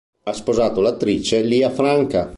Ha 0.23 0.33
sposato 0.33 0.81
l'attrice 0.81 1.43
Lya 1.43 1.69
Franca. 1.69 2.27